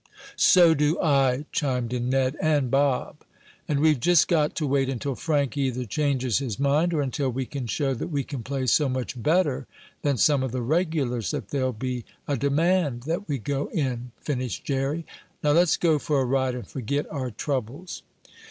[0.35, 3.17] "So do I!" chimed in Ned and Bob.
[3.67, 7.45] "And we've just got to wait until Frank either changes his mind, or until we
[7.45, 9.67] can show that we can play so much better
[10.01, 14.63] than some of the regulars that there'll be a demand that we go in," finished
[14.65, 15.05] Jerry.
[15.43, 18.01] "Now let's go for a ride and forget our troubles."